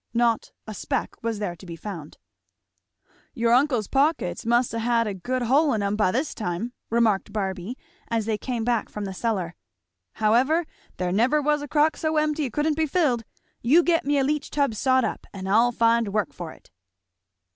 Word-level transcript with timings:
Not 0.15 0.51
a 0.65 0.73
speck 0.73 1.21
was 1.21 1.37
there 1.37 1.55
to 1.55 1.63
be 1.67 1.75
found. 1.75 2.17
"Your 3.35 3.53
uncle's 3.53 3.87
pockets 3.87 4.47
must 4.47 4.71
ha' 4.71 4.77
had 4.79 5.05
a 5.05 5.13
good 5.13 5.43
hole 5.43 5.73
in 5.73 5.83
'em 5.83 5.95
by 5.95 6.11
this 6.11 6.33
time," 6.33 6.73
remarked 6.89 7.31
Barby 7.31 7.77
as 8.07 8.25
they 8.25 8.35
came 8.35 8.63
back 8.63 8.89
from 8.89 9.05
the 9.05 9.13
cellar. 9.13 9.53
"However, 10.13 10.65
there 10.97 11.11
never 11.11 11.39
was 11.39 11.61
a 11.61 11.67
crock 11.67 11.95
so 11.97 12.17
empty 12.17 12.45
it 12.45 12.51
couldn't 12.53 12.77
be 12.77 12.87
filled. 12.87 13.23
You 13.61 13.83
get 13.83 14.03
me 14.03 14.17
a 14.17 14.23
leach 14.23 14.49
tub 14.49 14.73
sot 14.73 15.03
up, 15.03 15.27
and 15.35 15.47
I'll 15.47 15.71
find 15.71 16.07
work 16.07 16.33
for 16.33 16.51
it." 16.51 16.71